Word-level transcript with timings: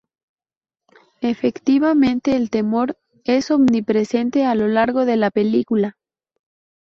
Efectivamente, 1.21 2.35
el 2.35 2.49
temor 2.49 2.97
es 3.23 3.51
omnipresente 3.51 4.45
a 4.45 4.55
lo 4.55 4.67
largo 4.67 5.05
de 5.05 5.15
la 5.15 5.29
película. 5.29 5.95